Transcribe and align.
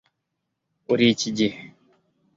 urikigihe 0.93 1.47